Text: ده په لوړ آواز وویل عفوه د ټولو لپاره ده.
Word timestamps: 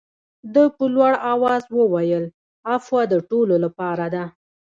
ده 0.53 0.63
په 0.75 0.83
لوړ 0.95 1.13
آواز 1.33 1.63
وویل 1.77 2.25
عفوه 2.71 3.01
د 3.11 3.13
ټولو 3.29 3.55
لپاره 3.63 4.05
ده. 4.13 4.25